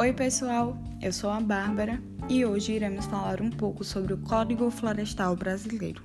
[0.00, 4.70] Oi, pessoal, eu sou a Bárbara e hoje iremos falar um pouco sobre o Código
[4.70, 6.02] Florestal Brasileiro.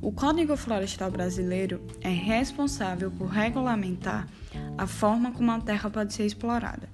[0.00, 4.26] O Código Florestal Brasileiro é responsável por regulamentar
[4.78, 6.88] a forma como a terra pode ser explorada,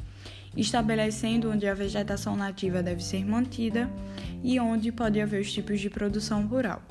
[0.56, 3.88] estabelecendo onde a vegetação nativa deve ser mantida
[4.42, 6.82] e onde pode haver os tipos de produção rural.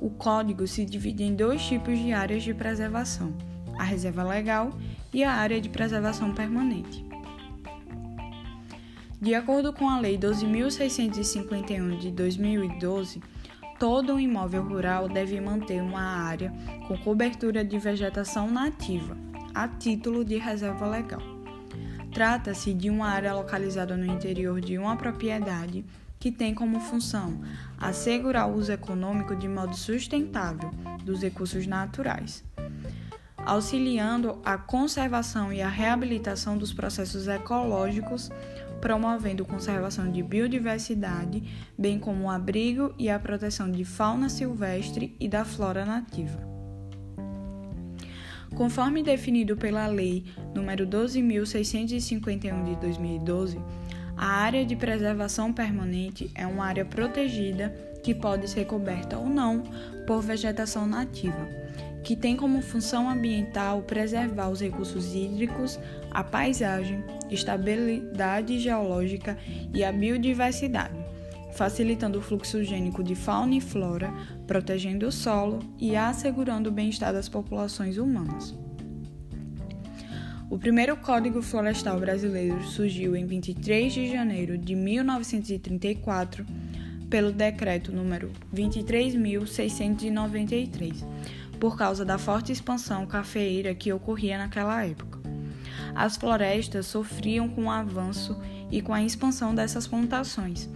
[0.00, 3.36] O código se divide em dois tipos de áreas de preservação:
[3.76, 4.70] a reserva legal
[5.12, 7.07] e a área de preservação permanente.
[9.20, 13.20] De acordo com a Lei 12.651 de 2012,
[13.76, 16.52] todo imóvel rural deve manter uma área
[16.86, 19.16] com cobertura de vegetação nativa,
[19.52, 21.20] a título de reserva legal.
[22.14, 25.84] Trata-se de uma área localizada no interior de uma propriedade
[26.20, 27.40] que tem como função
[27.76, 30.70] assegurar o uso econômico de modo sustentável
[31.04, 32.44] dos recursos naturais,
[33.44, 38.30] auxiliando a conservação e a reabilitação dos processos ecológicos
[38.80, 41.42] promovendo conservação de biodiversidade,
[41.76, 46.46] bem como o abrigo e a proteção de fauna silvestre e da flora nativa.
[48.54, 53.60] Conforme definido pela Lei nº 12.651 de 2012,
[54.16, 57.68] a área de preservação permanente é uma área protegida
[58.02, 59.62] que pode ser coberta ou não
[60.06, 61.67] por vegetação nativa
[62.02, 65.78] que tem como função ambiental preservar os recursos hídricos,
[66.10, 69.36] a paisagem, estabilidade geológica
[69.74, 70.98] e a biodiversidade,
[71.52, 74.12] facilitando o fluxo gênico de fauna e flora,
[74.46, 78.54] protegendo o solo e assegurando o bem-estar das populações humanas.
[80.50, 86.46] O primeiro Código Florestal Brasileiro surgiu em 23 de janeiro de 1934
[87.10, 91.04] pelo decreto número 23.693
[91.58, 95.18] por causa da forte expansão cafeeira que ocorria naquela época.
[95.94, 98.38] As florestas sofriam com o avanço
[98.70, 100.68] e com a expansão dessas plantações,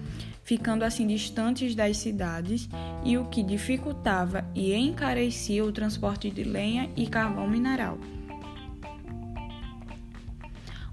[0.42, 2.69] ficando assim distantes das cidades,
[3.04, 7.98] e o que dificultava e encarecia o transporte de lenha e carvão mineral.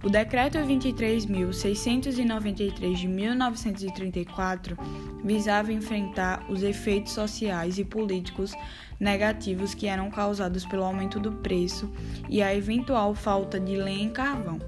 [0.02, 4.78] O Decreto 23.693 de 1934
[5.24, 8.54] visava enfrentar os efeitos sociais e políticos
[9.00, 11.92] negativos que eram causados pelo aumento do preço
[12.28, 14.60] e a eventual falta de lenha e carvão,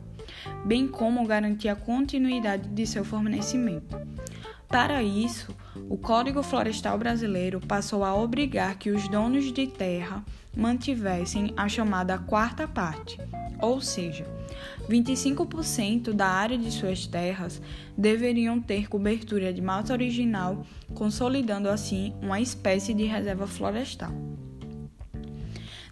[0.66, 4.00] bem como garantir a continuidade de seu fornecimento.
[4.67, 5.53] Para isso,
[5.90, 10.23] o Código Florestal Brasileiro passou a obrigar que os donos de terra
[10.56, 13.17] mantivessem a chamada quarta parte,
[13.62, 14.25] ou seja,
[14.89, 17.62] 25% da área de suas terras
[17.97, 24.11] deveriam ter cobertura de mata original, consolidando assim uma espécie de reserva florestal.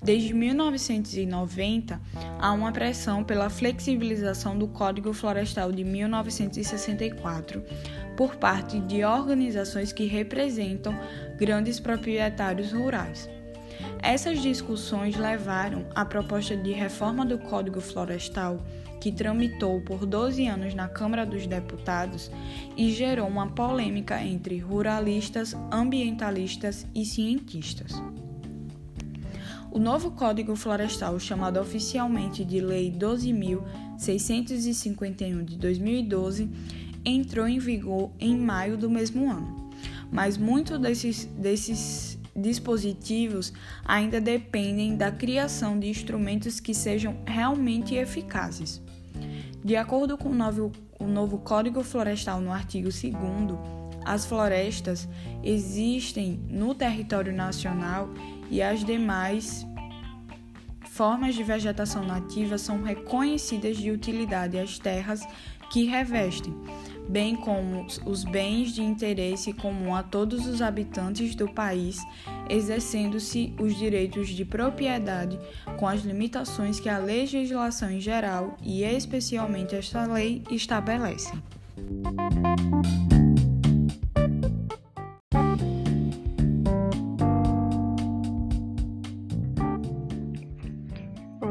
[0.02, 2.00] Desde 1990,
[2.40, 7.62] há uma pressão pela flexibilização do Código Florestal de 1964
[8.16, 10.98] por parte de organizações que representam
[11.38, 13.30] grandes proprietários rurais.
[14.02, 18.66] Essas discussões levaram à proposta de reforma do Código Florestal,
[19.00, 22.32] que tramitou por 12 anos na Câmara dos Deputados
[22.78, 27.92] e gerou uma polêmica entre ruralistas, ambientalistas e cientistas.
[29.72, 36.50] O novo Código Florestal, chamado oficialmente de Lei 12.651 de 2012,
[37.06, 39.70] entrou em vigor em maio do mesmo ano.
[40.12, 43.54] Mas muitos desses, desses dispositivos
[43.86, 48.82] ainda dependem da criação de instrumentos que sejam realmente eficazes.
[49.64, 53.10] De acordo com o novo, o novo Código Florestal, no artigo 2,
[54.06, 55.08] as florestas
[55.44, 58.10] existem no território nacional
[58.50, 59.68] e as demais
[60.86, 65.22] formas de vegetação nativa são reconhecidas de utilidade às terras
[65.72, 66.54] que revestem,
[67.10, 71.98] bem como os bens de interesse comum a todos os habitantes do país,
[72.48, 75.40] exercendo-se os direitos de propriedade
[75.78, 81.34] com as limitações que a legislação em geral e especialmente esta lei estabelece.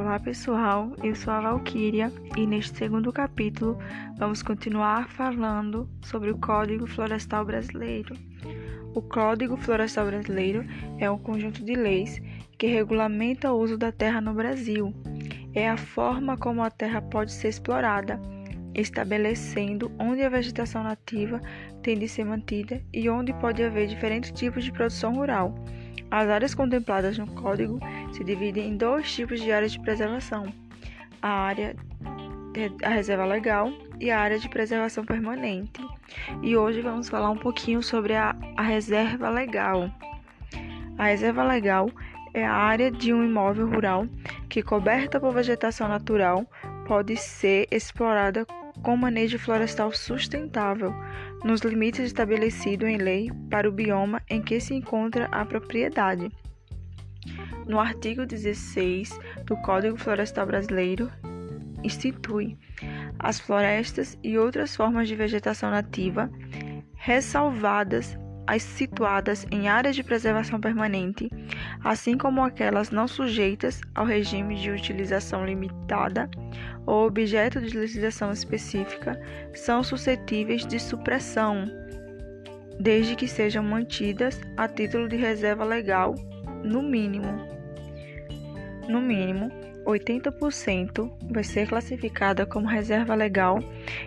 [0.09, 3.79] Olá pessoal, eu sou a Valquíria e neste segundo capítulo
[4.17, 8.17] vamos continuar falando sobre o Código Florestal Brasileiro.
[8.95, 10.65] O Código Florestal Brasileiro
[10.99, 12.23] é um conjunto de leis
[12.57, 14.95] que regulamenta o uso da terra no Brasil.
[15.53, 18.19] É a forma como a terra pode ser explorada,
[18.75, 21.39] estabelecendo onde a vegetação nativa
[21.83, 25.55] tem de ser mantida e onde pode haver diferentes tipos de produção rural
[26.11, 27.79] as áreas contempladas no Código
[28.13, 30.53] se dividem em dois tipos de áreas de preservação:
[31.21, 31.77] a área
[32.83, 35.81] a reserva legal e a área de preservação permanente.
[36.43, 39.91] E hoje vamos falar um pouquinho sobre a, a reserva legal.
[40.97, 41.89] A reserva legal
[42.35, 44.07] é a área de um imóvel rural
[44.49, 46.47] que, coberta por vegetação natural,
[46.87, 48.47] pode ser explorada
[48.83, 50.95] com manejo florestal sustentável,
[51.45, 56.31] nos limites estabelecidos em lei para o bioma em que se encontra a propriedade.
[57.67, 61.11] No artigo 16 do Código Florestal Brasileiro,
[61.85, 62.57] institui
[63.19, 66.31] as florestas e outras formas de vegetação nativa,
[66.95, 68.17] ressalvadas
[68.49, 71.31] as situadas em áreas de preservação permanente,
[71.85, 76.31] assim como aquelas não sujeitas ao regime de utilização limitada
[76.87, 79.21] ou objeto de legislação específica,
[79.55, 81.67] são suscetíveis de supressão,
[82.81, 86.15] desde que sejam mantidas a título de reserva legal,
[86.65, 87.47] no mínimo.
[88.89, 89.51] No mínimo,
[89.85, 93.59] 80% vai ser classificada como reserva legal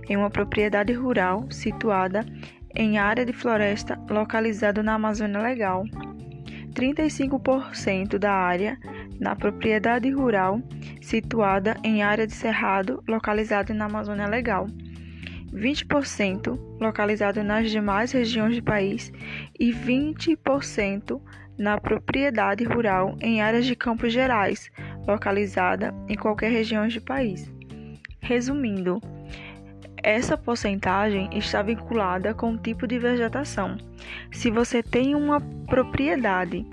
[0.09, 2.25] em uma propriedade rural situada
[2.75, 5.83] em área de floresta localizada na Amazônia Legal,
[6.73, 8.77] 35% da área
[9.19, 10.61] na propriedade rural
[11.01, 14.67] situada em área de cerrado localizada na Amazônia Legal,
[15.53, 19.11] 20% localizado nas demais regiões do país
[19.59, 21.21] e 20%
[21.57, 24.71] na propriedade rural em áreas de campos gerais,
[25.07, 27.51] localizada em qualquer região do país.
[28.21, 28.99] Resumindo,
[30.03, 33.77] essa porcentagem está vinculada com o tipo de vegetação.
[34.31, 36.65] Se você tem uma propriedade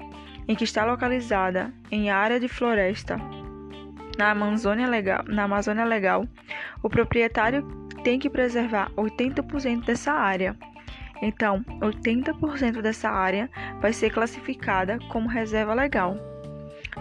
[0.47, 3.19] em que está localizada em área de floresta
[4.17, 6.27] na Amazônia Legal, na Amazônia Legal
[6.83, 7.63] o proprietário
[8.03, 10.57] tem que preservar 80% dessa área.
[11.21, 16.17] Então, 80% dessa área vai ser classificada como reserva legal.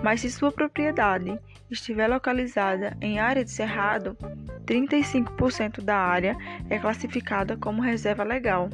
[0.04, 1.38] Mas se sua propriedade
[1.70, 4.18] estiver localizada em área de cerrado,
[4.66, 6.38] 35% da área
[6.70, 8.70] é classificada como reserva legal.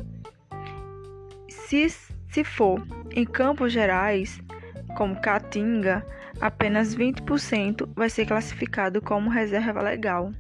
[1.50, 4.42] Se, se for em campos gerais,
[4.96, 6.06] como Caatinga,
[6.40, 10.32] apenas 20% vai ser classificado como reserva legal.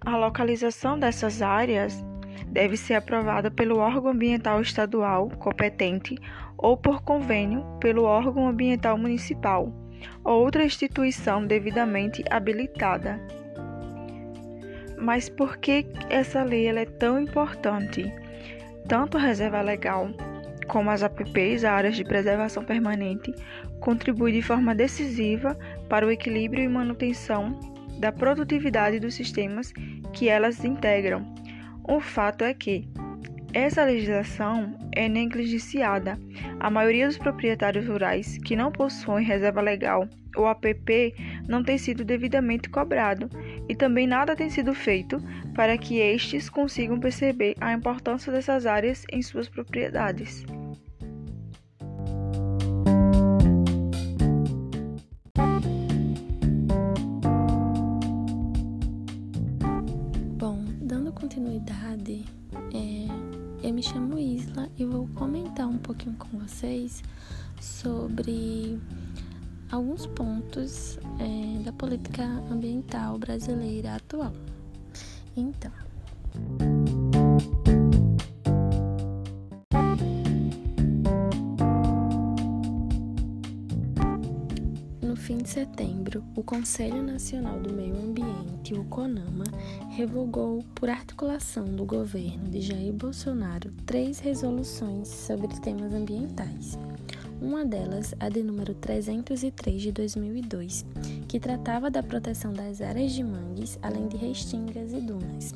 [0.00, 2.04] A localização dessas áreas
[2.46, 6.16] deve ser aprovada pelo órgão ambiental estadual competente
[6.56, 9.72] ou por convênio pelo órgão ambiental municipal
[10.24, 13.20] ou outra instituição devidamente habilitada.
[14.98, 18.12] Mas por que essa lei é tão importante?
[18.86, 20.10] Tanto a reserva legal
[20.68, 23.34] como as APPs, áreas de preservação permanente,
[23.80, 25.58] contribuem de forma decisiva
[25.88, 27.58] para o equilíbrio e manutenção
[27.98, 29.72] da produtividade dos sistemas
[30.12, 31.34] que elas integram.
[31.82, 32.88] O fato é que
[33.52, 36.18] essa legislação é negligenciada.
[36.60, 41.14] A maioria dos proprietários rurais que não possuem reserva legal ou APP
[41.48, 43.28] não tem sido devidamente cobrado
[43.68, 45.20] e também nada tem sido feito
[45.54, 50.44] para que estes consigam perceber a importância dessas áreas em suas propriedades.
[65.90, 67.02] Pouquinho com vocês
[67.60, 68.78] sobre
[69.72, 74.32] alguns pontos é, da política ambiental brasileira atual.
[75.36, 75.72] Então,
[85.50, 89.44] de setembro, o Conselho Nacional do Meio Ambiente, o CONAMA,
[89.90, 96.78] revogou, por articulação do governo de Jair Bolsonaro, três resoluções sobre temas ambientais
[97.40, 100.84] uma delas, a de número 303 de 2002,
[101.26, 105.54] que tratava da proteção das áreas de mangues, além de restingas e dunas.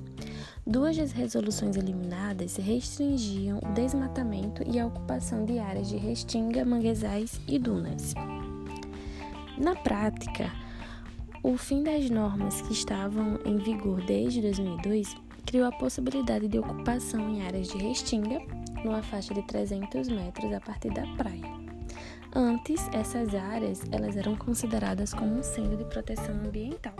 [0.66, 7.38] Duas das resoluções eliminadas restringiam o desmatamento e a ocupação de áreas de restinga, manguezais
[7.46, 8.14] e dunas.
[9.58, 10.50] Na prática,
[11.42, 15.14] o fim das normas que estavam em vigor desde 2002
[15.46, 18.40] criou a possibilidade de ocupação em áreas de restinga,
[18.84, 21.64] numa faixa de 300 metros a partir da praia.
[22.34, 26.94] Antes, essas áreas elas eram consideradas como um centro de proteção ambiental.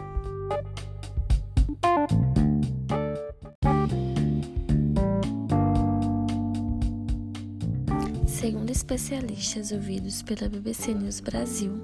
[8.27, 11.83] Segundo especialistas ouvidos pela BBC News Brasil,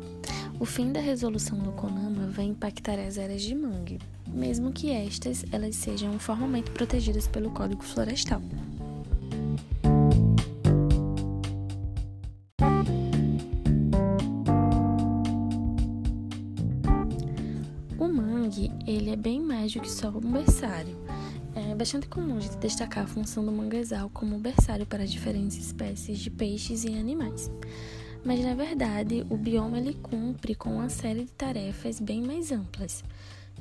[0.61, 3.99] o fim da resolução do CONAMA vai impactar as áreas de mangue,
[4.29, 8.43] mesmo que estas elas sejam formalmente protegidas pelo Código Florestal.
[18.51, 20.99] que ele é bem mais do que só um berçário.
[21.55, 26.19] É bastante comum a gente destacar a função do manguezal como berçário para diferentes espécies
[26.19, 27.49] de peixes e animais.
[28.25, 33.03] Mas na verdade, o bioma ele cumpre com uma série de tarefas bem mais amplas.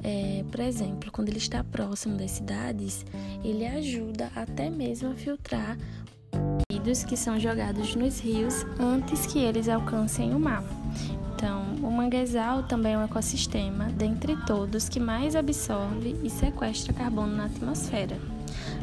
[0.04, 3.06] É, por exemplo, quando ele está próximo das cidades,
[3.44, 5.78] ele ajuda até mesmo a filtrar
[6.72, 10.64] resíduos que são jogados nos rios antes que eles alcancem o mar.
[11.36, 17.36] Então, o manguezal também é um ecossistema, dentre todos, que mais absorve e sequestra carbono
[17.36, 18.18] na atmosfera.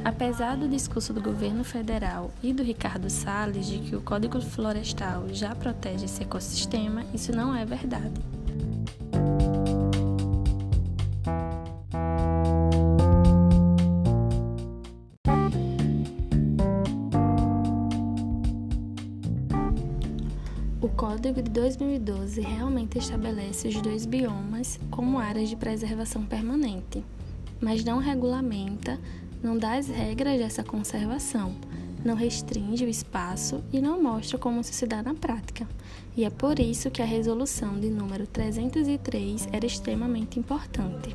[0.06, 5.24] Apesar do discurso do governo federal e do Ricardo Salles de que o Código Florestal
[5.30, 8.14] já protege esse ecossistema, isso não é verdade.
[20.80, 27.04] O Código de 2012 realmente estabelece os dois biomas como áreas de preservação permanente,
[27.60, 29.00] mas não regulamenta,
[29.42, 31.54] não dá as regras dessa conservação,
[32.04, 35.66] não restringe o espaço e não mostra como isso se dá na prática.
[36.16, 41.14] E é por isso que a resolução de número 303 era extremamente importante.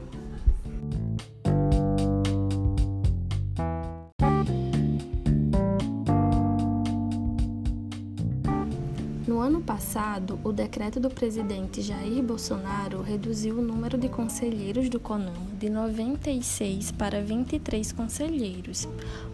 [9.72, 15.70] Passado, o decreto do presidente Jair Bolsonaro reduziu o número de conselheiros do CONAMA de
[15.70, 18.86] 96 para 23 conselheiros.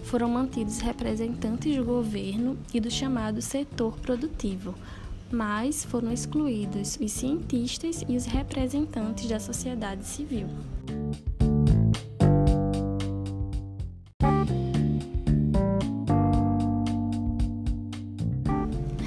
[0.03, 4.75] Foram mantidos representantes do governo e do chamado setor produtivo,
[5.32, 10.48] mas foram excluídos os cientistas e os representantes da sociedade civil.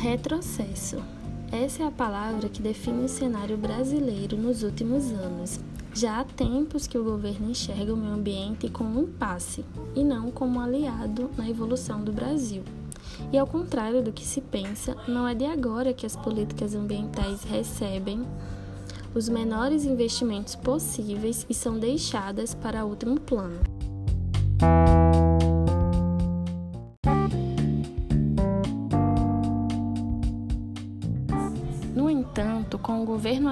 [0.02, 1.19] Retrocesso.
[1.52, 5.58] Essa é a palavra que define o cenário brasileiro nos últimos anos.
[5.92, 9.64] Já há tempos que o governo enxerga o meio ambiente como um impasse
[9.96, 12.62] e não como um aliado na evolução do Brasil.
[13.32, 17.42] E ao contrário do que se pensa, não é de agora que as políticas ambientais
[17.42, 18.24] recebem
[19.12, 23.58] os menores investimentos possíveis e são deixadas para último plano.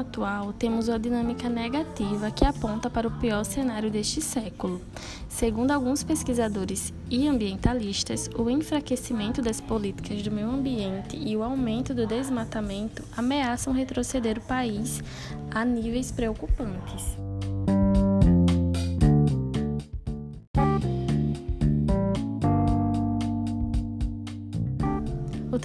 [0.09, 4.81] Atual, temos uma dinâmica negativa que aponta para o pior cenário deste século.
[5.29, 11.95] Segundo alguns pesquisadores e ambientalistas, o enfraquecimento das políticas do meio ambiente e o aumento
[11.95, 15.03] do desmatamento ameaçam retroceder o país
[15.51, 17.28] a níveis preocupantes.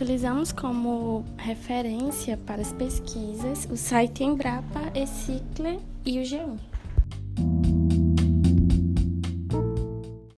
[0.03, 6.72] Utilizamos como referência para as pesquisas o site Embrapa, Ecicle e o G1.